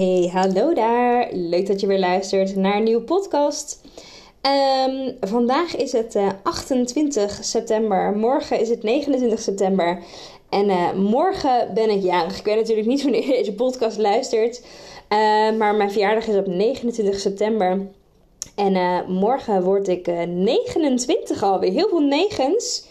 Hey, 0.00 0.30
hallo 0.32 0.74
daar. 0.74 1.28
Leuk 1.32 1.66
dat 1.66 1.80
je 1.80 1.86
weer 1.86 1.98
luistert 1.98 2.56
naar 2.56 2.76
een 2.76 2.82
nieuwe 2.82 3.02
podcast. 3.02 3.80
Ehm, 4.40 5.12
vandaag 5.20 5.76
is 5.76 5.92
het 5.92 6.18
28 6.42 7.38
eh, 7.38 7.42
september. 7.42 8.16
Morgen 8.16 8.60
is 8.60 8.68
het 8.68 8.82
29 8.82 9.40
september. 9.40 10.02
En 10.48 10.68
uh, 10.68 10.92
morgen 10.92 11.74
ben 11.74 11.90
ik 11.90 12.02
jarig. 12.02 12.38
Ik 12.38 12.44
weet 12.44 12.56
natuurlijk 12.56 12.86
niet 12.86 13.02
wanneer 13.02 13.26
je 13.26 13.32
deze 13.32 13.54
podcast 13.54 13.98
luistert. 13.98 14.60
Uh, 14.60 15.18
maar 15.58 15.74
mijn 15.74 15.90
verjaardag 15.90 16.26
is 16.26 16.36
op 16.36 16.46
29 16.46 17.20
september. 17.20 17.86
En 18.54 19.04
morgen 19.12 19.62
word 19.62 19.88
ik 19.88 20.06
29 20.26 21.42
alweer. 21.42 21.72
Heel 21.72 21.88
veel 21.88 22.00
negens. 22.00 22.86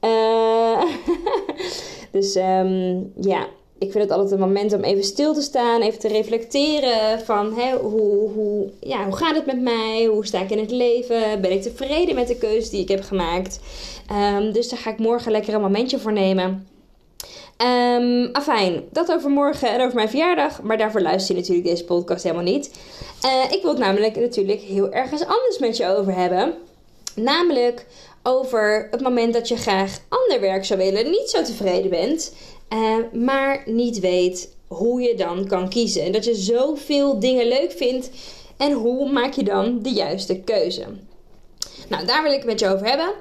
dus 2.12 2.36
um, 2.36 3.12
ja, 3.20 3.46
ik 3.82 3.92
vind 3.92 4.04
het 4.04 4.12
altijd 4.12 4.30
een 4.30 4.46
moment 4.46 4.72
om 4.72 4.82
even 4.82 5.04
stil 5.04 5.34
te 5.34 5.40
staan, 5.40 5.80
even 5.80 5.98
te 5.98 6.08
reflecteren 6.08 7.20
van 7.20 7.58
hè, 7.58 7.76
hoe, 7.76 8.30
hoe, 8.30 8.70
ja, 8.80 9.04
hoe 9.04 9.16
gaat 9.16 9.34
het 9.34 9.46
met 9.46 9.60
mij? 9.60 10.04
Hoe 10.04 10.26
sta 10.26 10.40
ik 10.40 10.50
in 10.50 10.58
het 10.58 10.70
leven? 10.70 11.40
Ben 11.40 11.52
ik 11.52 11.62
tevreden 11.62 12.14
met 12.14 12.28
de 12.28 12.36
keuze 12.36 12.70
die 12.70 12.80
ik 12.80 12.88
heb 12.88 13.02
gemaakt? 13.02 13.60
Um, 14.36 14.52
dus 14.52 14.68
daar 14.68 14.78
ga 14.78 14.90
ik 14.90 14.98
morgen 14.98 15.32
lekker 15.32 15.54
een 15.54 15.60
momentje 15.60 15.98
voor 15.98 16.12
nemen. 16.12 16.66
Um, 17.62 18.28
afijn, 18.32 18.82
dat 18.90 19.12
over 19.12 19.30
morgen 19.30 19.68
en 19.68 19.80
over 19.80 19.94
mijn 19.94 20.08
verjaardag. 20.08 20.62
Maar 20.62 20.78
daarvoor 20.78 21.00
luister 21.00 21.34
je 21.34 21.40
natuurlijk 21.40 21.68
deze 21.68 21.84
podcast 21.84 22.22
helemaal 22.22 22.44
niet. 22.44 22.70
Uh, 23.24 23.52
ik 23.52 23.62
wil 23.62 23.70
het 23.70 23.80
namelijk 23.80 24.16
natuurlijk 24.16 24.60
heel 24.60 24.92
ergens 24.92 25.22
anders 25.22 25.58
met 25.58 25.76
je 25.76 25.86
over 25.86 26.14
hebben. 26.14 26.54
Namelijk 27.14 27.86
over 28.22 28.88
het 28.90 29.00
moment 29.00 29.32
dat 29.32 29.48
je 29.48 29.56
graag 29.56 29.98
ander 30.08 30.40
werk 30.40 30.64
zou 30.64 30.78
willen, 30.78 31.10
niet 31.10 31.30
zo 31.30 31.42
tevreden 31.42 31.90
bent. 31.90 32.32
Uh, 32.72 32.96
maar 33.12 33.62
niet 33.66 34.00
weet 34.00 34.54
hoe 34.66 35.00
je 35.00 35.14
dan 35.14 35.46
kan 35.46 35.68
kiezen. 35.68 36.02
En 36.02 36.12
dat 36.12 36.24
je 36.24 36.34
zoveel 36.34 37.18
dingen 37.20 37.48
leuk 37.48 37.72
vindt. 37.72 38.10
En 38.56 38.72
hoe 38.72 39.12
maak 39.12 39.32
je 39.32 39.42
dan 39.42 39.82
de 39.82 39.90
juiste 39.90 40.40
keuze? 40.40 40.84
Nou, 41.88 42.06
daar 42.06 42.22
wil 42.22 42.32
ik 42.32 42.38
het 42.38 42.46
met 42.46 42.60
je 42.60 42.68
over 42.68 42.86
hebben. 42.86 43.12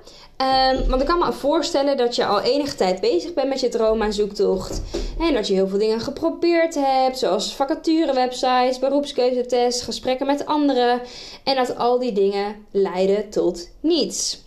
Um, 0.41 0.89
want 0.89 1.01
ik 1.01 1.07
kan 1.07 1.19
me 1.19 1.33
voorstellen 1.33 1.97
dat 1.97 2.15
je 2.15 2.25
al 2.25 2.41
enige 2.41 2.75
tijd 2.75 3.01
bezig 3.01 3.33
bent 3.33 3.49
met 3.49 3.59
je 3.59 3.69
droomzoektocht. 3.69 4.81
En 5.19 5.33
dat 5.33 5.47
je 5.47 5.53
heel 5.53 5.67
veel 5.67 5.79
dingen 5.79 5.99
geprobeerd 5.99 6.75
hebt, 6.75 7.19
zoals 7.19 7.55
vacaturewebsites, 7.55 8.79
beroepskeuzetests, 8.79 9.81
gesprekken 9.81 10.25
met 10.25 10.45
anderen. 10.45 11.01
En 11.43 11.55
dat 11.55 11.77
al 11.77 11.99
die 11.99 12.11
dingen 12.11 12.55
leiden 12.71 13.29
tot 13.29 13.69
niets. 13.79 14.41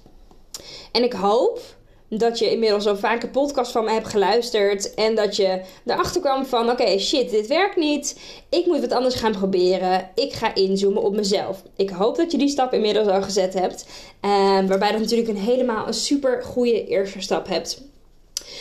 En 0.92 1.02
ik 1.02 1.12
hoop 1.12 1.60
dat 2.08 2.38
je 2.38 2.50
inmiddels 2.50 2.86
al 2.86 2.96
vaak 2.96 3.22
een 3.22 3.30
podcast 3.30 3.72
van 3.72 3.84
me 3.84 3.90
hebt 3.90 4.08
geluisterd. 4.08 4.94
En 4.94 5.14
dat 5.14 5.36
je 5.36 5.60
erachter 5.86 6.20
kwam 6.20 6.46
van: 6.46 6.70
oké, 6.70 6.98
shit, 6.98 7.30
dit 7.30 7.46
werkt 7.46 7.76
niet. 7.76 8.18
Ik 8.48 8.66
moet 8.66 8.80
wat 8.80 8.92
anders 8.92 9.14
gaan 9.14 9.32
proberen. 9.32 10.10
Ik 10.14 10.32
ga 10.32 10.54
inzoomen 10.54 11.02
op 11.02 11.14
mezelf. 11.14 11.62
Ik 11.76 11.90
hoop 11.90 12.16
dat 12.16 12.32
je 12.32 12.38
die 12.38 12.48
stap 12.48 12.72
inmiddels 12.72 13.08
al 13.08 13.22
gezet 13.22 13.54
hebt. 13.54 13.86
Uh, 14.24 14.30
waarbij 14.66 14.90
dat 14.90 15.00
natuurlijk 15.00 15.28
een 15.28 15.36
helemaal 15.36 15.86
een 15.86 15.94
super 15.94 16.42
goede 16.42 16.86
eerste 16.86 17.20
stap 17.20 17.48
hebt. 17.48 17.82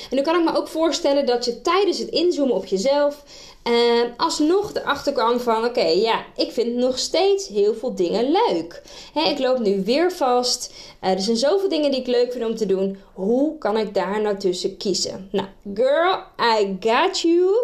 En 0.09 0.15
dan 0.15 0.25
kan 0.25 0.39
ik 0.39 0.51
me 0.51 0.57
ook 0.57 0.67
voorstellen 0.67 1.25
dat 1.25 1.45
je 1.45 1.61
tijdens 1.61 1.97
het 1.97 2.09
inzoomen 2.09 2.55
op 2.55 2.65
jezelf 2.65 3.23
uh, 3.63 4.01
alsnog 4.17 4.73
erachter 4.73 5.13
kwam 5.13 5.39
van: 5.39 5.65
oké, 5.65 5.85
ja, 5.85 6.25
ik 6.35 6.51
vind 6.51 6.75
nog 6.75 6.99
steeds 6.99 7.47
heel 7.47 7.73
veel 7.73 7.95
dingen 7.95 8.31
leuk. 8.31 8.81
ik 9.13 9.39
loop 9.39 9.59
nu 9.59 9.83
weer 9.83 10.11
vast. 10.11 10.73
Uh, 11.03 11.09
er 11.09 11.19
zijn 11.19 11.37
zoveel 11.37 11.69
dingen 11.69 11.91
die 11.91 11.99
ik 11.99 12.07
leuk 12.07 12.31
vind 12.31 12.45
om 12.45 12.55
te 12.55 12.65
doen. 12.65 12.97
Hoe 13.13 13.57
kan 13.57 13.77
ik 13.77 13.93
daar 13.93 14.21
nou 14.21 14.37
tussen 14.37 14.77
kiezen? 14.77 15.29
Nou, 15.31 15.47
girl, 15.73 16.19
I 16.59 16.77
got 16.79 17.19
you. 17.19 17.55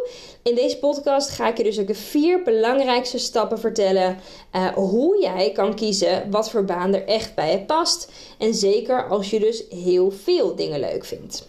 In 0.43 0.55
deze 0.55 0.77
podcast 0.77 1.29
ga 1.29 1.47
ik 1.47 1.57
je 1.57 1.63
dus 1.63 1.79
ook 1.79 1.87
de 1.87 1.95
vier 1.95 2.43
belangrijkste 2.43 3.17
stappen 3.17 3.59
vertellen. 3.59 4.17
Uh, 4.55 4.67
hoe 4.67 5.21
jij 5.21 5.51
kan 5.51 5.75
kiezen 5.75 6.31
wat 6.31 6.49
voor 6.49 6.65
baan 6.65 6.93
er 6.93 7.05
echt 7.05 7.35
bij 7.35 7.51
je 7.51 7.59
past. 7.59 8.11
En 8.37 8.53
zeker 8.53 9.07
als 9.07 9.29
je 9.29 9.39
dus 9.39 9.63
heel 9.69 10.11
veel 10.11 10.55
dingen 10.55 10.79
leuk 10.79 11.05
vindt. 11.05 11.48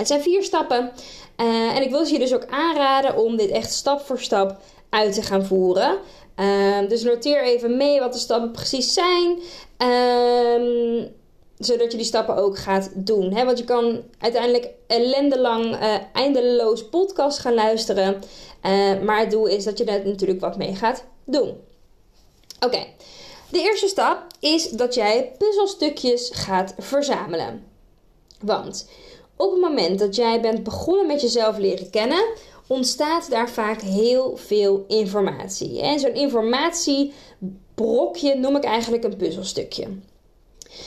Het 0.00 0.08
zijn 0.08 0.22
vier 0.22 0.42
stappen. 0.42 0.92
Uh, 1.36 1.76
en 1.76 1.82
ik 1.82 1.90
wil 1.90 2.04
je 2.04 2.18
dus 2.18 2.34
ook 2.34 2.46
aanraden 2.50 3.16
om 3.16 3.36
dit 3.36 3.50
echt 3.50 3.72
stap 3.72 4.00
voor 4.00 4.18
stap 4.18 4.60
uit 4.90 5.14
te 5.14 5.22
gaan 5.22 5.44
voeren. 5.44 5.98
Uh, 6.36 6.88
dus 6.88 7.02
noteer 7.02 7.44
even 7.44 7.76
mee 7.76 8.00
wat 8.00 8.12
de 8.12 8.18
stappen 8.18 8.50
precies 8.50 8.92
zijn. 8.92 9.38
Uh, 9.78 11.04
zodat 11.58 11.90
je 11.90 11.96
die 11.96 12.06
stappen 12.06 12.36
ook 12.36 12.58
gaat 12.58 12.90
doen. 12.94 13.32
Hè? 13.32 13.44
Want 13.44 13.58
je 13.58 13.64
kan 13.64 14.02
uiteindelijk 14.18 14.68
ellendelang 14.86 15.64
uh, 15.64 15.94
eindeloos 16.12 16.88
podcast 16.88 17.38
gaan 17.38 17.54
luisteren. 17.54 18.22
Uh, 18.66 19.00
maar 19.00 19.18
het 19.18 19.30
doel 19.30 19.46
is 19.46 19.64
dat 19.64 19.78
je 19.78 19.84
daar 19.84 20.06
natuurlijk 20.06 20.40
wat 20.40 20.56
mee 20.56 20.74
gaat 20.74 21.04
doen. 21.24 21.54
Oké, 22.60 22.86
de 23.50 23.60
eerste 23.60 23.88
stap 23.88 24.26
is 24.38 24.70
dat 24.70 24.94
jij 24.94 25.32
puzzelstukjes 25.38 26.30
gaat 26.32 26.74
verzamelen. 26.78 27.64
Want 28.40 28.86
op 29.40 29.50
het 29.50 29.60
moment 29.60 29.98
dat 29.98 30.16
jij 30.16 30.40
bent 30.40 30.62
begonnen 30.62 31.06
met 31.06 31.20
jezelf 31.20 31.58
leren 31.58 31.90
kennen, 31.90 32.24
ontstaat 32.66 33.30
daar 33.30 33.50
vaak 33.50 33.80
heel 33.80 34.36
veel 34.36 34.84
informatie. 34.88 35.80
En 35.80 36.00
zo'n 36.00 36.14
informatiebrokje 36.14 38.34
noem 38.34 38.56
ik 38.56 38.64
eigenlijk 38.64 39.04
een 39.04 39.16
puzzelstukje. 39.16 39.86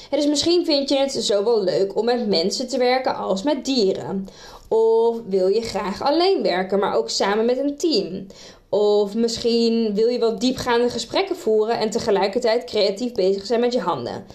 dus 0.09 0.27
misschien 0.27 0.65
vind 0.65 0.89
je 0.89 0.97
het 0.97 1.11
zowel 1.11 1.63
leuk 1.63 1.95
om 1.95 2.05
met 2.05 2.27
mensen 2.27 2.67
te 2.67 2.77
werken 2.77 3.15
als 3.15 3.43
met 3.43 3.65
dieren. 3.65 4.27
Of 4.67 5.17
wil 5.27 5.47
je 5.47 5.61
graag 5.61 6.01
alleen 6.01 6.41
werken, 6.41 6.79
maar 6.79 6.95
ook 6.95 7.09
samen 7.09 7.45
met 7.45 7.57
een 7.57 7.77
team. 7.77 8.27
Of 8.69 9.15
misschien 9.15 9.93
wil 9.93 10.07
je 10.07 10.19
wel 10.19 10.39
diepgaande 10.39 10.89
gesprekken 10.89 11.35
voeren 11.35 11.79
en 11.79 11.89
tegelijkertijd 11.89 12.63
creatief 12.63 13.11
bezig 13.11 13.45
zijn 13.45 13.59
met 13.59 13.73
je 13.73 13.79
handen. 13.79 14.25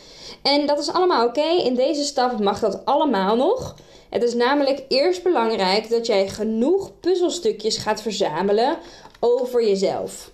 En 0.43 0.67
dat 0.67 0.79
is 0.79 0.93
allemaal 0.93 1.27
oké. 1.27 1.49
In 1.65 1.75
deze 1.75 2.05
stap 2.05 2.41
mag 2.41 2.61
dat 2.61 2.85
allemaal 2.85 3.37
nog. 3.37 3.75
Het 4.09 4.23
is 4.23 4.35
namelijk 4.35 4.83
eerst 4.89 5.23
belangrijk 5.23 5.91
dat 5.91 6.07
jij 6.07 6.29
genoeg 6.29 6.91
puzzelstukjes 7.01 7.77
gaat 7.77 8.03
verzamelen 8.03 8.79
over 9.21 9.65
jezelf. 9.65 10.31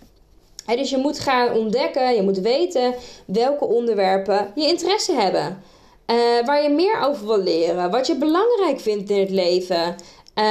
dus 0.67 0.91
je 0.91 0.97
moet 0.97 1.19
gaan 1.19 1.53
ontdekken, 1.53 2.15
je 2.15 2.23
moet 2.23 2.39
weten 2.39 2.95
welke 3.27 3.65
onderwerpen 3.65 4.53
je 4.55 4.67
interesse 4.67 5.13
hebben. 5.13 5.63
Uh, 6.07 6.17
waar 6.47 6.63
je 6.63 6.69
meer 6.69 7.01
over 7.01 7.27
wil 7.27 7.43
leren, 7.43 7.91
wat 7.91 8.07
je 8.07 8.17
belangrijk 8.17 8.81
vindt 8.81 9.11
in 9.11 9.21
het 9.21 9.31
leven. 9.31 9.97
Uh, 10.39 10.45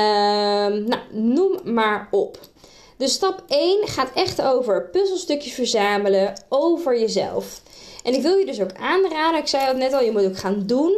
nou, 0.88 1.00
noem 1.12 1.60
maar 1.64 2.08
op. 2.12 2.38
Dus 2.98 3.14
stap 3.14 3.44
1 3.48 3.88
gaat 3.88 4.10
echt 4.14 4.42
over 4.42 4.90
puzzelstukjes 4.90 5.54
verzamelen 5.54 6.34
over 6.50 7.00
jezelf. 7.00 7.62
En 8.04 8.14
ik 8.14 8.22
wil 8.22 8.36
je 8.36 8.46
dus 8.46 8.62
ook 8.62 8.74
aanraden, 8.80 9.40
ik 9.40 9.48
zei 9.48 9.66
het 9.66 9.78
net 9.78 9.94
al, 9.94 10.04
je 10.04 10.12
moet 10.12 10.26
ook 10.26 10.38
gaan 10.38 10.64
doen 10.66 10.94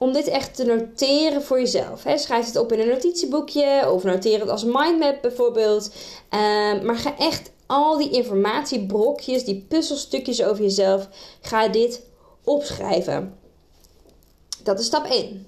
om 0.00 0.12
dit 0.12 0.26
echt 0.26 0.54
te 0.54 0.64
noteren 0.64 1.42
voor 1.42 1.58
jezelf. 1.58 2.04
Schrijf 2.16 2.46
het 2.46 2.56
op 2.56 2.72
in 2.72 2.80
een 2.80 2.88
notitieboekje 2.88 3.90
of 3.92 4.04
noteer 4.04 4.40
het 4.40 4.48
als 4.48 4.64
mindmap 4.64 5.18
bijvoorbeeld. 5.22 5.92
Ehm, 6.28 6.84
maar 6.84 6.96
ga 6.96 7.18
echt 7.18 7.50
al 7.66 7.98
die 7.98 8.10
informatiebrokjes, 8.10 9.44
die 9.44 9.64
puzzelstukjes 9.68 10.42
over 10.42 10.62
jezelf, 10.62 11.08
ga 11.40 11.68
dit 11.68 12.02
opschrijven. 12.44 13.38
Dat 14.62 14.78
is 14.78 14.86
stap 14.86 15.06
1. 15.06 15.46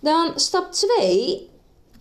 Dan 0.00 0.32
stap 0.34 0.72
2 0.72 1.48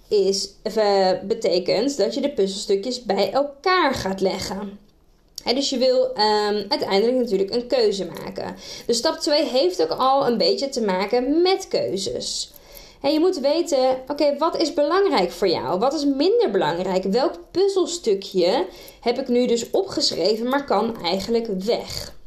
is, 0.07 0.49
uh, 0.63 1.11
betekent 1.23 1.97
dat 1.97 2.13
je 2.13 2.21
de 2.21 2.33
puzzelstukjes 2.33 3.03
bij 3.03 3.31
elkaar 3.31 3.93
gaat 3.93 4.21
leggen 4.21 4.79
dus 5.43 5.69
je 5.69 5.77
wil 5.77 6.03
um, 6.03 6.65
uiteindelijk 6.69 7.17
natuurlijk 7.17 7.53
een 7.53 7.67
keuze 7.67 8.05
maken. 8.05 8.55
Dus 8.85 8.97
stap 8.97 9.17
2 9.17 9.45
heeft 9.45 9.81
ook 9.81 9.99
al 9.99 10.27
een 10.27 10.37
beetje 10.37 10.69
te 10.69 10.81
maken 10.81 11.41
met 11.41 11.67
keuzes. 11.67 12.51
je 13.01 13.19
moet 13.19 13.39
weten, 13.39 13.97
oké, 14.07 14.37
wat 14.37 14.61
is 14.61 14.73
belangrijk 14.73 15.31
voor 15.31 15.47
jou? 15.47 15.79
Wat 15.79 15.93
is 15.93 16.05
minder 16.05 16.51
belangrijk? 16.51 17.03
Welk 17.03 17.33
puzzelstukje 17.51 18.65
heb 19.01 19.19
ik 19.19 19.27
nu 19.27 19.47
dus 19.47 19.69
opgeschreven, 19.71 20.49
maar 20.49 20.65
kan 20.65 21.03
eigenlijk 21.03 21.47
weg? 21.47 22.17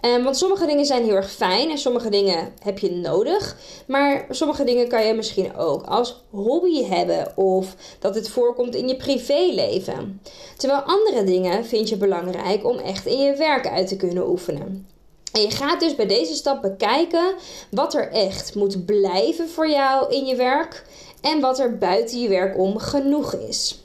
Um, 0.00 0.22
want 0.24 0.36
sommige 0.36 0.66
dingen 0.66 0.86
zijn 0.86 1.04
heel 1.04 1.14
erg 1.14 1.30
fijn 1.30 1.70
en 1.70 1.78
sommige 1.78 2.10
dingen 2.10 2.52
heb 2.62 2.78
je 2.78 2.90
nodig. 2.90 3.56
Maar 3.86 4.26
sommige 4.30 4.64
dingen 4.64 4.88
kan 4.88 5.06
je 5.06 5.14
misschien 5.14 5.56
ook 5.56 5.82
als 5.82 6.24
hobby 6.30 6.84
hebben 6.84 7.36
of 7.36 7.74
dat 7.98 8.14
het 8.14 8.28
voorkomt 8.28 8.74
in 8.74 8.88
je 8.88 8.96
privéleven. 8.96 10.20
Terwijl 10.56 10.80
andere 10.80 11.24
dingen 11.24 11.64
vind 11.64 11.88
je 11.88 11.96
belangrijk 11.96 12.64
om 12.64 12.78
echt 12.78 13.06
in 13.06 13.18
je 13.18 13.36
werk 13.36 13.68
uit 13.68 13.88
te 13.88 13.96
kunnen 13.96 14.28
oefenen. 14.28 14.88
En 15.32 15.40
je 15.40 15.50
gaat 15.50 15.80
dus 15.80 15.94
bij 15.94 16.06
deze 16.06 16.34
stap 16.34 16.62
bekijken 16.62 17.34
wat 17.70 17.94
er 17.94 18.12
echt 18.12 18.54
moet 18.54 18.86
blijven 18.86 19.48
voor 19.48 19.68
jou 19.68 20.14
in 20.14 20.26
je 20.26 20.36
werk 20.36 20.84
en 21.20 21.40
wat 21.40 21.58
er 21.58 21.78
buiten 21.78 22.20
je 22.20 22.28
werk 22.28 22.58
om 22.58 22.78
genoeg 22.78 23.34
is. 23.34 23.82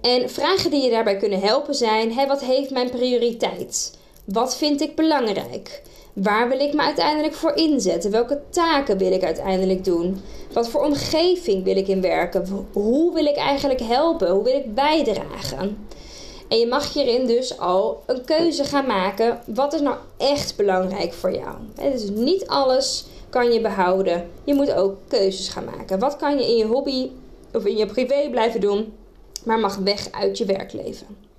En 0.00 0.30
vragen 0.30 0.70
die 0.70 0.82
je 0.82 0.90
daarbij 0.90 1.16
kunnen 1.16 1.40
helpen 1.40 1.74
zijn: 1.74 2.12
hè, 2.12 2.26
wat 2.26 2.40
heeft 2.40 2.70
mijn 2.70 2.90
prioriteit? 2.90 3.98
Wat 4.24 4.56
vind 4.56 4.80
ik 4.80 4.96
belangrijk? 4.96 5.82
Waar 6.12 6.48
wil 6.48 6.60
ik 6.60 6.74
me 6.74 6.82
uiteindelijk 6.82 7.34
voor 7.34 7.54
inzetten? 7.54 8.10
Welke 8.10 8.40
taken 8.50 8.98
wil 8.98 9.12
ik 9.12 9.22
uiteindelijk 9.22 9.84
doen? 9.84 10.20
Wat 10.52 10.68
voor 10.68 10.84
omgeving 10.84 11.64
wil 11.64 11.76
ik 11.76 11.88
in 11.88 12.00
werken? 12.00 12.66
Hoe 12.72 13.14
wil 13.14 13.24
ik 13.24 13.36
eigenlijk 13.36 13.80
helpen? 13.80 14.30
Hoe 14.30 14.44
wil 14.44 14.56
ik 14.56 14.74
bijdragen? 14.74 15.88
En 16.48 16.58
je 16.58 16.66
mag 16.66 16.92
hierin 16.92 17.26
dus 17.26 17.58
al 17.58 18.02
een 18.06 18.24
keuze 18.24 18.64
gaan 18.64 18.86
maken. 18.86 19.40
Wat 19.46 19.72
is 19.72 19.80
nou 19.80 19.96
echt 20.16 20.56
belangrijk 20.56 21.12
voor 21.12 21.32
jou? 21.34 21.56
Dus 21.74 22.08
niet 22.08 22.46
alles 22.46 23.04
kan 23.28 23.52
je 23.52 23.60
behouden. 23.60 24.30
Je 24.44 24.54
moet 24.54 24.72
ook 24.72 24.96
keuzes 25.08 25.48
gaan 25.48 25.64
maken. 25.64 25.98
Wat 25.98 26.16
kan 26.16 26.38
je 26.38 26.46
in 26.46 26.56
je 26.56 26.66
hobby 26.66 27.10
of 27.52 27.64
in 27.64 27.76
je 27.76 27.86
privé 27.86 28.28
blijven 28.30 28.60
doen, 28.60 28.92
maar 29.44 29.58
mag 29.58 29.76
weg 29.76 30.12
uit 30.12 30.38
je 30.38 30.44
werkleven? 30.44 31.29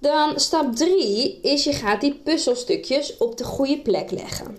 Dan 0.00 0.40
stap 0.40 0.76
3 0.76 1.38
is 1.42 1.64
je 1.64 1.72
gaat 1.72 2.00
die 2.00 2.14
puzzelstukjes 2.14 3.16
op 3.16 3.36
de 3.36 3.44
goede 3.44 3.78
plek 3.78 4.10
leggen. 4.10 4.58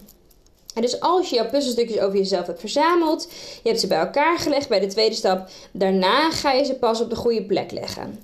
En 0.74 0.82
dus 0.82 1.00
als 1.00 1.30
je 1.30 1.36
jouw 1.36 1.50
puzzelstukjes 1.50 2.00
over 2.00 2.18
jezelf 2.18 2.46
hebt 2.46 2.60
verzameld, 2.60 3.28
je 3.64 3.70
hebt 3.70 3.80
ze 3.80 3.88
bij 3.88 4.00
elkaar 4.00 4.40
gelegd 4.40 4.70
bij 4.70 4.80
de 4.80 4.88
tweede 4.88 5.16
stap, 5.16 5.50
daarna 5.72 6.32
ga 6.32 6.52
je 6.52 6.64
ze 6.64 6.76
pas 6.76 7.02
op 7.02 7.10
de 7.10 7.16
goede 7.16 7.44
plek 7.44 7.72
leggen. 7.72 8.20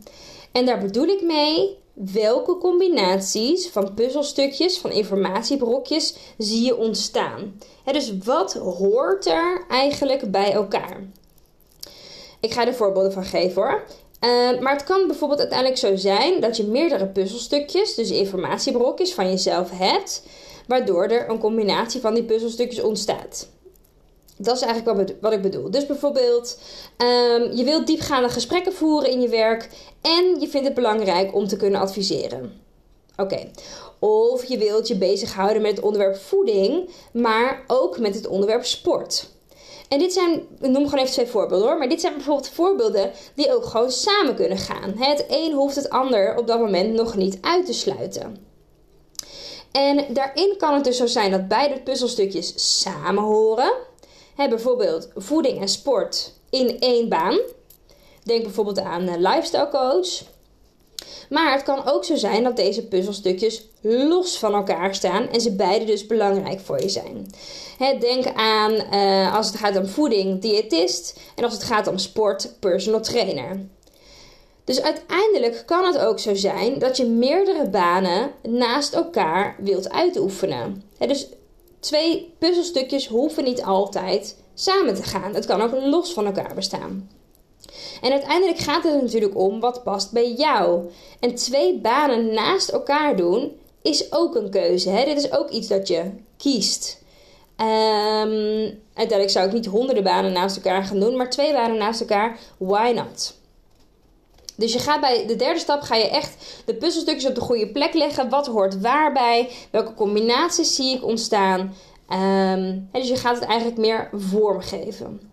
En 0.52 0.66
daar 0.66 0.80
bedoel 0.80 1.06
ik 1.06 1.22
mee 1.22 1.78
welke 1.94 2.58
combinaties 2.58 3.68
van 3.68 3.94
puzzelstukjes, 3.94 4.78
van 4.78 4.92
informatiebrokjes 4.92 6.16
zie 6.38 6.66
je 6.66 6.78
ontstaan. 6.78 7.60
dus 7.84 8.18
wat 8.24 8.54
hoort 8.54 9.26
er 9.26 9.66
eigenlijk 9.70 10.32
bij 10.32 10.52
elkaar? 10.52 11.04
Ik 12.40 12.54
ga 12.54 12.68
er 12.68 12.74
voorbeelden 12.74 13.14
van 13.14 13.26
geven 13.26 13.62
hoor. 13.62 13.84
Uh, 14.22 14.60
maar 14.60 14.74
het 14.74 14.84
kan 14.84 15.08
bijvoorbeeld 15.08 15.40
uiteindelijk 15.40 15.80
zo 15.80 15.96
zijn 15.96 16.42
dat 16.42 16.58
je 16.58 16.64
meerdere 16.64 17.08
puzzelstukjes, 17.08 17.96
dus 17.96 18.10
informatiebrokjes 18.10 19.14
van 19.14 19.30
jezelf 19.30 19.70
hebt, 19.72 20.24
waardoor 20.68 21.04
er 21.04 21.30
een 21.30 21.40
combinatie 21.40 22.02
van 22.02 22.14
die 22.14 22.24
puzzelstukjes 22.24 22.84
ontstaat. 22.84 23.48
Dat 24.38 24.56
is 24.56 24.62
eigenlijk 24.62 25.16
wat, 25.22 25.34
ik 25.34 25.42
bedoel. 25.42 25.72
Dus 25.72 25.86
bijvoorbeeld, 25.86 26.60
um, 26.98 27.52
je 27.56 27.64
wilt 27.64 27.88
diepgaande 27.88 28.30
gesprekken 28.30 28.74
voeren 28.74 29.10
in 29.10 29.22
je 29.22 29.30
werk 29.30 29.70
en 30.02 30.40
je 30.40 30.48
vindt 30.48 30.68
het 30.68 30.76
belangrijk 30.76 31.36
om 31.36 31.48
te 31.48 31.58
kunnen 31.58 31.82
adviseren. 31.82 32.62
Oké. 33.18 33.52
Of 34.00 34.46
je 34.46 34.58
wilt 34.58 34.88
je 34.88 34.98
bezighouden 34.98 35.62
met 35.62 35.76
het 35.76 35.86
onderwerp 35.86 36.16
voeding, 36.16 36.90
maar 37.14 37.64
ook 37.68 38.00
met 38.00 38.16
het 38.16 38.28
onderwerp 38.28 38.66
sport. 38.66 39.30
En 39.88 40.00
dit 40.00 40.14
zijn, 40.14 40.32
ik 40.62 40.70
noem 40.70 40.84
gewoon 40.84 41.00
even 41.00 41.14
twee 41.14 41.28
voorbeelden 41.28 41.68
hoor, 41.68 41.78
maar 41.78 41.90
dit 41.90 42.02
zijn 42.02 42.14
bijvoorbeeld 42.14 42.50
voorbeelden 42.50 43.12
die 43.36 43.56
ook 43.56 43.66
gewoon 43.66 43.92
samen 43.92 44.36
kunnen 44.36 44.58
gaan. 44.58 44.94
Het 44.98 45.26
een 45.28 45.54
hoeft 45.54 45.76
het 45.76 45.90
ander 45.90 46.38
op 46.38 46.48
dat 46.48 46.60
moment 46.60 46.94
nog 46.94 47.16
niet 47.16 47.38
uit 47.42 47.66
te 47.66 47.74
sluiten. 47.74 48.46
En 49.72 50.14
daarin 50.14 50.56
kan 50.58 50.74
het 50.74 50.84
dus 50.84 50.98
zo 50.98 51.06
zijn 51.06 51.32
dat 51.32 51.48
beide 51.48 51.82
puzzelstukjes 51.82 52.80
samen 52.82 53.24
horen. 53.24 53.74
Bijvoorbeeld 54.36 55.10
voeding 55.16 55.62
en 55.62 55.68
sport 55.68 56.34
in 56.50 56.80
één 56.80 57.10
baan. 57.10 57.40
Denk 58.24 58.44
bijvoorbeeld 58.44 58.80
aan 58.80 59.08
een 59.08 59.22
lifestyle 59.22 59.70
coach. 59.70 60.22
Maar 61.30 61.52
het 61.52 61.64
kan 61.64 61.86
ook 61.86 62.06
zo 62.06 62.16
zijn 62.16 62.44
dat 62.44 62.56
deze 62.56 62.88
puzzelstukjes 62.88 63.68
los 63.82 64.38
van 64.38 64.54
elkaar 64.54 64.96
staan 64.96 65.30
en 65.30 65.42
ze 65.42 65.56
beide 65.56 65.86
dus 65.86 66.08
belangrijk 66.08 66.60
voor 66.60 66.82
je 66.82 66.90
zijn. 66.90 67.28
denk 68.00 68.26
aan 68.36 68.74
uh, 68.74 69.36
als 69.36 69.48
het 69.48 69.56
gaat 69.56 69.78
om 69.78 69.88
voeding, 69.88 70.42
diëtist 70.42 71.20
en 71.36 71.44
als 71.44 71.54
het 71.54 71.64
gaat 71.64 71.88
om 71.88 71.98
sport, 71.98 72.54
personal 72.60 73.02
trainer. 73.02 73.66
Dus 74.64 74.82
uiteindelijk 74.82 75.64
kan 75.66 75.86
het 75.86 75.98
ook 75.98 76.20
zo 76.20 76.36
zijn 76.36 76.80
dat 76.80 76.98
je 76.98 77.06
meerdere 77.06 77.70
banen 77.70 78.32
naast 78.44 78.94
elkaar 78.94 79.56
wilt 79.60 79.90
uitoefenen. 79.90 80.84
dus 80.98 81.28
twee 81.80 82.34
puzzelstukjes 82.40 83.08
hoeven 83.08 83.44
niet 83.44 83.64
altijd 83.64 84.36
samen 84.54 84.96
te 84.96 85.04
gaan. 85.04 85.34
Het 85.34 85.46
kan 85.46 85.62
ook 85.62 85.72
los 85.72 86.14
van 86.14 86.26
elkaar 86.26 86.56
bestaan. 86.56 87.10
En 88.02 88.12
uiteindelijk 88.12 88.58
gaat 88.58 88.84
het 88.84 89.02
natuurlijk 89.02 89.38
om 89.38 89.60
wat 89.60 89.84
past 89.84 90.12
bij 90.12 90.34
jou. 90.34 90.90
En 91.20 91.36
twee 91.36 91.80
banen 91.80 92.34
naast 92.34 92.70
elkaar 92.70 93.16
doen 93.16 93.52
is 93.82 94.12
ook 94.12 94.36
een 94.36 94.50
keuze. 94.50 94.90
Hè? 94.90 95.06
Dit 95.06 95.18
is 95.18 95.32
ook 95.32 95.50
iets 95.50 95.68
dat 95.68 95.88
je 95.88 96.12
kiest. 96.38 97.06
Um, 97.62 98.80
uiteindelijk 98.94 99.30
zou 99.30 99.48
ik 99.48 99.54
niet 99.54 99.66
honderden 99.66 100.04
banen 100.04 100.32
naast 100.32 100.56
elkaar 100.56 100.84
gaan 100.84 101.00
doen, 101.00 101.16
maar 101.16 101.30
twee 101.30 101.54
banen 101.54 101.78
naast 101.78 102.00
elkaar, 102.00 102.40
why 102.58 102.92
not? 102.96 103.36
Dus 104.56 104.74
je 104.74 104.80
gaat 104.80 105.02
bij 105.02 105.28
de 105.28 105.36
derde 105.36 105.60
stap 105.60 105.82
ga 105.82 105.96
je 105.96 106.10
echt 106.10 106.64
de 106.66 106.76
puzzelstukjes 106.76 107.26
op 107.30 107.36
de 107.36 107.42
goede 107.42 107.68
plek 107.68 107.94
leggen. 107.94 108.30
Wat 108.30 108.48
hoort 108.48 108.82
waarbij? 108.82 109.50
Welke 109.72 109.94
combinaties 109.94 110.76
zie 110.76 110.96
ik 110.96 111.06
ontstaan? 111.06 111.74
Um, 112.10 112.90
dus 112.92 113.08
je 113.08 113.16
gaat 113.16 113.36
het 113.36 113.46
eigenlijk 113.46 113.80
meer 113.80 114.10
vormgeven. 114.14 115.32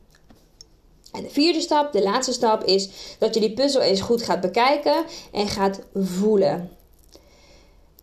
En 1.15 1.23
de 1.23 1.31
vierde 1.31 1.61
stap, 1.61 1.93
de 1.93 2.03
laatste 2.03 2.33
stap, 2.33 2.65
is 2.65 2.89
dat 3.19 3.35
je 3.35 3.41
die 3.41 3.53
puzzel 3.53 3.81
eens 3.81 4.01
goed 4.01 4.23
gaat 4.23 4.41
bekijken 4.41 5.05
en 5.33 5.49
gaat 5.49 5.81
voelen. 5.95 6.71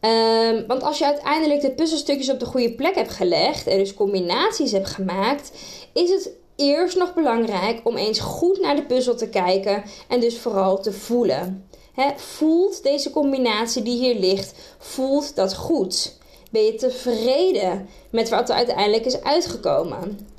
Um, 0.01 0.67
want 0.67 0.83
als 0.83 0.97
je 0.97 1.05
uiteindelijk 1.05 1.61
de 1.61 1.71
puzzelstukjes 1.71 2.29
op 2.29 2.39
de 2.39 2.45
goede 2.45 2.73
plek 2.73 2.95
hebt 2.95 3.11
gelegd 3.11 3.67
en 3.67 3.77
dus 3.77 3.93
combinaties 3.93 4.71
hebt 4.71 4.89
gemaakt, 4.89 5.51
is 5.93 6.09
het 6.09 6.29
eerst 6.55 6.97
nog 6.97 7.13
belangrijk 7.13 7.79
om 7.83 7.97
eens 7.97 8.19
goed 8.19 8.59
naar 8.59 8.75
de 8.75 8.85
puzzel 8.85 9.15
te 9.15 9.29
kijken 9.29 9.83
en 10.07 10.19
dus 10.19 10.37
vooral 10.37 10.81
te 10.81 10.91
voelen. 10.91 11.69
voelt 12.15 12.83
deze 12.83 13.09
combinatie 13.09 13.81
die 13.81 13.97
hier 13.97 14.15
ligt, 14.15 14.53
voelt 14.77 15.35
dat 15.35 15.55
goed? 15.55 16.17
Ben 16.51 16.63
je 16.63 16.75
tevreden 16.75 17.89
met 18.09 18.30
wat 18.30 18.49
er 18.49 18.56
uiteindelijk 18.56 19.06
is 19.06 19.21
uitgekomen? 19.21 20.31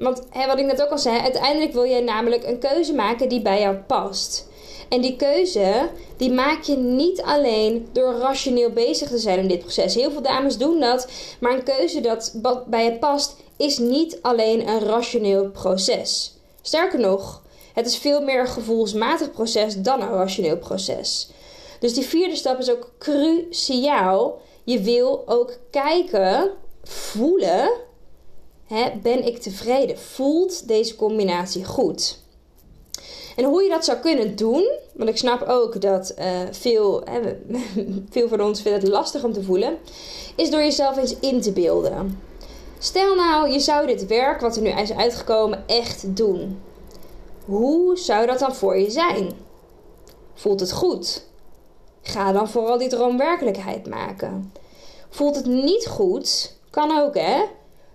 Want 0.00 0.22
wat 0.46 0.58
ik 0.58 0.66
net 0.66 0.82
ook 0.82 0.90
al 0.90 0.98
zei, 0.98 1.18
uiteindelijk 1.18 1.72
wil 1.72 1.86
jij 1.86 2.00
namelijk 2.00 2.44
een 2.44 2.58
keuze 2.58 2.94
maken 2.94 3.28
die 3.28 3.42
bij 3.42 3.60
jou 3.60 3.76
past. 3.76 4.48
En 4.88 5.00
die 5.00 5.16
keuze, 5.16 5.88
die 6.16 6.30
maak 6.30 6.62
je 6.62 6.76
niet 6.76 7.22
alleen 7.22 7.88
door 7.92 8.14
rationeel 8.14 8.70
bezig 8.70 9.08
te 9.08 9.18
zijn 9.18 9.38
in 9.38 9.48
dit 9.48 9.58
proces. 9.58 9.94
Heel 9.94 10.10
veel 10.10 10.22
dames 10.22 10.58
doen 10.58 10.80
dat, 10.80 11.08
maar 11.40 11.52
een 11.52 11.62
keuze 11.62 12.00
dat 12.00 12.34
bij 12.66 12.84
je 12.84 12.92
past, 12.92 13.36
is 13.56 13.78
niet 13.78 14.18
alleen 14.22 14.68
een 14.68 14.80
rationeel 14.80 15.50
proces. 15.50 16.34
Sterker 16.62 17.00
nog, 17.00 17.42
het 17.74 17.86
is 17.86 17.96
veel 17.96 18.20
meer 18.22 18.40
een 18.40 18.46
gevoelsmatig 18.46 19.30
proces 19.30 19.76
dan 19.76 20.00
een 20.00 20.12
rationeel 20.12 20.58
proces. 20.58 21.30
Dus 21.80 21.94
die 21.94 22.04
vierde 22.04 22.36
stap 22.36 22.58
is 22.58 22.70
ook 22.70 22.90
cruciaal. 22.98 24.40
Je 24.64 24.80
wil 24.80 25.22
ook 25.26 25.58
kijken, 25.70 26.50
voelen 26.82 27.70
Ben 29.02 29.26
ik 29.26 29.38
tevreden? 29.38 29.98
Voelt 29.98 30.68
deze 30.68 30.96
combinatie 30.96 31.64
goed? 31.64 32.18
En 33.36 33.44
hoe 33.44 33.62
je 33.62 33.68
dat 33.68 33.84
zou 33.84 33.98
kunnen 33.98 34.36
doen, 34.36 34.70
want 34.92 35.10
ik 35.10 35.16
snap 35.16 35.42
ook 35.48 35.80
dat 35.80 36.14
uh, 36.18 36.26
veel, 36.50 37.04
veel 38.10 38.28
van 38.28 38.40
ons 38.40 38.62
vinden 38.62 38.80
het 38.80 38.90
lastig 38.90 39.24
om 39.24 39.32
te 39.32 39.42
voelen, 39.42 39.78
is 40.36 40.50
door 40.50 40.60
jezelf 40.60 40.96
eens 40.96 41.18
in 41.18 41.40
te 41.40 41.52
beelden. 41.52 42.20
Stel 42.78 43.14
nou, 43.14 43.50
je 43.50 43.60
zou 43.60 43.86
dit 43.86 44.06
werk 44.06 44.40
wat 44.40 44.56
er 44.56 44.62
nu 44.62 44.68
is 44.68 44.92
uitgekomen 44.92 45.64
echt 45.66 46.16
doen. 46.16 46.62
Hoe 47.44 47.96
zou 47.96 48.26
dat 48.26 48.38
dan 48.38 48.54
voor 48.54 48.78
je 48.78 48.90
zijn? 48.90 49.30
Voelt 50.34 50.60
het 50.60 50.72
goed? 50.72 51.24
Ga 52.02 52.32
dan 52.32 52.48
vooral 52.48 52.78
die 52.78 52.88
droom 52.88 53.18
werkelijkheid 53.18 53.86
maken. 53.86 54.52
Voelt 55.08 55.36
het 55.36 55.46
niet 55.46 55.86
goed? 55.86 56.54
Kan 56.70 56.98
ook 56.98 57.14
hè? 57.14 57.42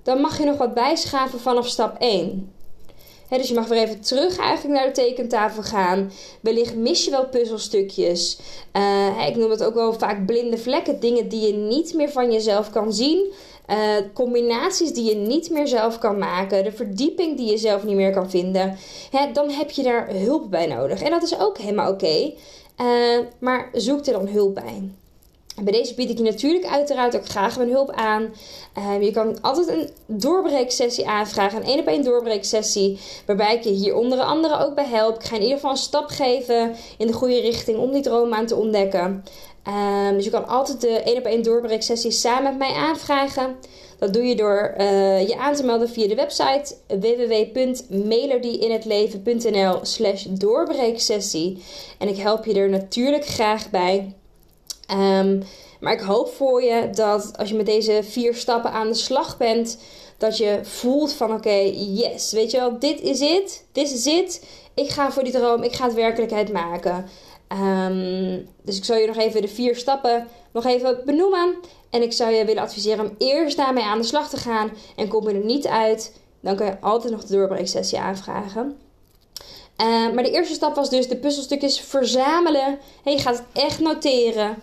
Dan 0.06 0.22
mag 0.22 0.38
je 0.38 0.46
nog 0.46 0.58
wat 0.58 0.74
bijschaven 0.74 1.40
vanaf 1.40 1.68
stap 1.68 1.96
1. 2.00 2.54
dus 3.30 3.48
je 3.48 3.54
mag 3.54 3.68
weer 3.68 3.84
even 3.84 4.02
terug 4.02 4.38
eigenlijk 4.38 4.80
naar 4.80 4.86
de 4.86 5.02
tekentafel 5.02 5.64
gaan. 5.64 6.12
Wellicht 6.42 6.76
mis 6.76 7.06
je 7.06 7.12
wel 7.12 7.28
puzzelstukjes. 7.28 8.40
Uh, 8.74 9.28
ik 9.28 9.36
noem 9.36 9.50
het 9.50 9.64
ook 9.64 9.74
wel 9.74 9.94
vaak 9.94 10.26
blinde 10.26 10.58
vlekken. 10.58 11.00
Dingen 11.00 11.30
die 11.30 11.48
je 11.48 11.54
niet 11.54 11.94
meer 11.94 12.10
van 12.10 12.32
jezelf 12.32 12.70
kan 12.70 12.94
zien. 12.94 13.34
Uh, 13.70 13.78
combinaties 14.14 14.94
die 14.94 15.10
je 15.10 15.16
niet 15.16 15.50
meer 15.50 15.68
zelf 15.68 15.98
kan 15.98 16.18
maken. 16.18 16.64
De 16.64 16.72
verdieping 16.72 17.38
die 17.38 17.52
je 17.52 17.58
zelf 17.58 17.84
niet 17.84 17.96
meer 17.96 18.14
kan 18.14 18.30
vinden. 18.30 18.78
dan 19.34 19.50
heb 19.50 19.72
je 19.72 19.84
daar 19.84 20.10
hulp 20.10 20.52
bij 20.52 20.66
nodig. 20.66 21.02
En 21.02 21.12
dat 21.12 21.24
is 21.24 21.40
ook 21.40 21.58
helemaal 21.58 21.92
oké. 21.92 22.34
Uh, 22.82 23.20
maar 23.40 23.70
zoek 23.74 24.06
er 24.06 24.14
dan 24.14 24.28
hulp 24.28 24.54
bij. 24.54 24.90
Bij 25.64 25.74
deze 25.74 25.94
bied 25.94 26.10
ik 26.10 26.18
je 26.18 26.24
natuurlijk 26.24 26.66
uiteraard 26.66 27.16
ook 27.16 27.26
graag 27.26 27.58
mijn 27.58 27.70
hulp 27.70 27.92
aan. 27.92 28.34
Ehm, 28.74 29.02
je 29.02 29.12
kan 29.12 29.42
altijd 29.42 29.68
een 29.68 29.90
doorbreeksessie 30.08 31.08
aanvragen, 31.08 31.58
een 31.58 31.68
één 31.68 31.80
op 31.80 31.88
één 31.88 32.04
doorbreeksessie, 32.04 33.00
waarbij 33.26 33.56
ik 33.56 33.64
je 33.64 33.70
hier 33.70 33.96
onder 33.96 34.20
andere 34.20 34.66
ook 34.66 34.76
bij 34.76 34.88
help. 34.88 35.16
Ik 35.16 35.24
ga 35.24 35.36
in 35.36 35.42
ieder 35.42 35.56
geval 35.56 35.72
een 35.72 35.78
stap 35.78 36.08
geven 36.08 36.76
in 36.98 37.08
de 37.08 37.14
goede 37.14 37.40
richting 37.40 37.78
om 37.78 37.92
die 37.92 38.02
droom 38.02 38.34
aan 38.34 38.46
te 38.46 38.56
ontdekken. 38.56 39.24
Ehm, 39.64 40.14
dus 40.14 40.24
je 40.24 40.30
kan 40.30 40.48
altijd 40.48 40.82
de 40.82 40.90
één 40.90 41.18
op 41.18 41.26
één 41.26 41.44
doorbreeksessie 41.44 42.12
samen 42.12 42.44
met 42.44 42.58
mij 42.58 42.74
aanvragen. 42.74 43.56
Dat 44.00 44.14
doe 44.14 44.24
je 44.24 44.36
door 44.36 44.74
uh, 44.78 45.28
je 45.28 45.38
aan 45.38 45.56
te 45.56 45.64
melden 45.64 45.90
via 45.90 46.08
de 46.08 46.16
website 46.16 46.76
www.melodieinhetleven.nl 46.88 49.80
slash 49.82 50.26
doorbreeksessie. 50.30 51.64
En 51.98 52.08
ik 52.08 52.18
help 52.18 52.46
je 52.46 52.54
er 52.54 52.70
natuurlijk 52.70 53.26
graag 53.26 53.70
bij. 53.70 54.14
Um, 54.92 55.44
maar 55.80 55.94
ik 55.94 56.00
hoop 56.00 56.34
voor 56.34 56.64
je 56.64 56.90
dat 56.90 57.38
als 57.38 57.50
je 57.50 57.56
met 57.56 57.66
deze 57.66 58.00
vier 58.04 58.36
stappen 58.36 58.72
aan 58.72 58.88
de 58.88 58.94
slag 58.94 59.38
bent, 59.38 59.78
dat 60.18 60.38
je 60.38 60.60
voelt 60.64 61.14
van 61.14 61.34
oké, 61.34 61.72
yes, 61.76 62.32
weet 62.32 62.52
je 62.52 62.58
wel, 62.58 62.80
dit 62.80 63.02
is 63.02 63.20
het, 63.20 63.66
dit 63.72 63.92
is 63.92 64.06
het. 64.06 64.46
Ik 64.74 64.90
ga 64.90 65.12
voor 65.12 65.24
die 65.24 65.34
droom, 65.34 65.64
ik 65.64 65.74
ga 65.74 65.86
het 65.86 65.94
werkelijkheid 65.94 66.52
maken. 66.52 67.10
Um, 67.50 68.48
dus 68.64 68.78
ik 68.78 68.84
zal 68.86 68.98
je 68.98 69.08
nog 69.08 69.18
even 69.18 69.42
de 69.42 69.48
vier 69.48 69.76
stappen 69.76 70.28
nog 70.52 70.66
even 70.66 71.02
benoemen. 71.06 71.56
En 71.90 72.02
ik 72.02 72.14
zou 72.14 72.32
je 72.32 72.46
willen 72.46 72.64
adviseren 72.64 73.06
om 73.06 73.16
eerst 73.18 73.58
daarmee 73.58 73.84
aan 73.84 74.02
de 74.02 74.08
slag 74.08 74.30
te 74.30 74.38
gaan. 74.38 74.72
En 74.96 75.08
kom 75.08 75.30
je 75.30 75.36
er 75.36 75.46
niet 75.46 75.68
uit, 75.68 76.14
dan 76.40 76.56
kun 76.56 76.66
je 76.66 76.80
altijd 76.80 77.14
nog 77.14 77.26
de 77.26 77.36
doorbreeksessie 77.36 78.00
aanvragen. 78.00 78.78
Uh, 79.82 80.14
maar 80.14 80.24
de 80.24 80.32
eerste 80.32 80.54
stap 80.54 80.76
was 80.76 80.90
dus 80.90 81.08
de 81.08 81.18
puzzelstukjes 81.18 81.80
verzamelen. 81.80 82.80
En 83.04 83.12
je 83.12 83.20
gaat 83.20 83.38
het 83.38 83.64
echt 83.64 83.80
noteren. 83.80 84.58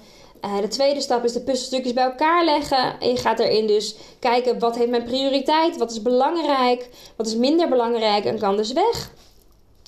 Uh, 0.45 0.61
de 0.61 0.69
tweede 0.69 1.01
stap 1.01 1.25
is 1.25 1.33
de 1.33 1.41
puzzelstukjes 1.41 1.93
bij 1.93 2.05
elkaar 2.05 2.45
leggen. 2.45 3.01
En 3.01 3.09
je 3.09 3.17
gaat 3.17 3.39
erin 3.39 3.67
dus 3.67 3.95
kijken 4.19 4.59
wat 4.59 4.77
heeft 4.77 4.91
mijn 4.91 5.05
prioriteit, 5.05 5.77
wat 5.77 5.91
is 5.91 6.03
belangrijk, 6.03 6.89
wat 7.17 7.27
is 7.27 7.37
minder 7.37 7.69
belangrijk 7.69 8.25
en 8.25 8.39
kan 8.39 8.57
dus 8.57 8.73
weg. 8.73 9.11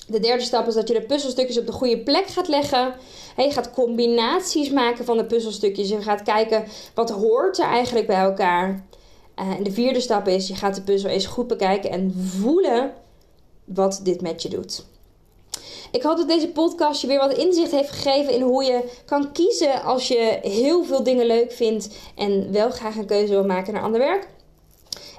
De 0.06 0.20
derde 0.20 0.42
stap 0.42 0.66
is 0.66 0.74
dat 0.74 0.88
je 0.88 0.94
de 0.94 1.02
puzzelstukjes 1.02 1.58
op 1.58 1.66
de 1.66 1.72
goede 1.72 1.98
plek 1.98 2.26
gaat 2.26 2.48
leggen. 2.48 2.94
je 3.36 3.50
gaat 3.50 3.70
combinaties 3.70 4.70
maken 4.70 5.04
van 5.04 5.16
de 5.16 5.24
puzzelstukjes. 5.24 5.88
Je 5.88 6.02
gaat 6.02 6.22
kijken 6.22 6.64
wat 6.94 7.10
hoort 7.10 7.58
er 7.58 7.66
eigenlijk 7.66 8.06
bij 8.06 8.20
elkaar. 8.20 8.86
Uh, 9.40 9.50
en 9.50 9.62
de 9.62 9.72
vierde 9.72 10.00
stap 10.00 10.28
is, 10.28 10.48
je 10.48 10.54
gaat 10.54 10.74
de 10.74 10.82
puzzel 10.82 11.10
eens 11.10 11.26
goed 11.26 11.46
bekijken 11.46 11.90
en 11.90 12.14
voelen 12.40 12.92
wat 13.64 14.00
dit 14.02 14.20
met 14.20 14.42
je 14.42 14.48
doet. 14.48 14.84
Ik 15.94 16.02
hoop 16.02 16.16
dat 16.16 16.28
deze 16.28 16.48
podcast 16.48 17.00
je 17.00 17.06
weer 17.06 17.18
wat 17.18 17.36
inzicht 17.36 17.70
heeft 17.70 17.90
gegeven 17.90 18.34
in 18.34 18.40
hoe 18.40 18.64
je 18.64 18.84
kan 19.04 19.32
kiezen 19.32 19.82
als 19.82 20.08
je 20.08 20.38
heel 20.42 20.84
veel 20.84 21.02
dingen 21.02 21.26
leuk 21.26 21.52
vindt 21.52 21.88
en 22.14 22.52
wel 22.52 22.70
graag 22.70 22.96
een 22.96 23.06
keuze 23.06 23.32
wil 23.32 23.44
maken 23.44 23.72
naar 23.72 23.82
ander 23.82 24.00
werk. 24.00 24.28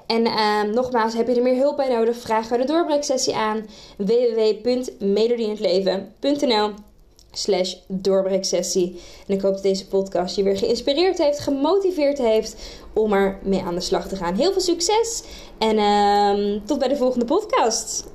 En 0.06 0.26
uh, 0.26 0.62
nogmaals, 0.62 1.14
heb 1.14 1.28
je 1.28 1.34
er 1.34 1.42
meer 1.42 1.56
hulp 1.56 1.76
bij 1.76 1.88
nodig? 1.88 2.16
Vraag 2.16 2.48
we 2.48 2.58
de 2.58 2.64
doorbreeksessie 2.64 3.34
aan 3.34 3.66
www.melodieinhetleven.nl 3.96 6.70
slash 7.32 7.74
doorbreeksessie. 7.88 9.00
En 9.26 9.34
ik 9.34 9.40
hoop 9.40 9.52
dat 9.52 9.62
deze 9.62 9.86
podcast 9.86 10.36
je 10.36 10.42
weer 10.42 10.56
geïnspireerd 10.56 11.18
heeft, 11.18 11.38
gemotiveerd 11.38 12.18
heeft 12.18 12.56
om 12.94 13.12
er 13.12 13.38
mee 13.42 13.62
aan 13.62 13.74
de 13.74 13.80
slag 13.80 14.08
te 14.08 14.16
gaan. 14.16 14.34
Heel 14.34 14.52
veel 14.52 14.60
succes 14.60 15.22
en 15.58 15.76
uh, 15.76 16.60
tot 16.66 16.78
bij 16.78 16.88
de 16.88 16.96
volgende 16.96 17.24
podcast. 17.24 18.14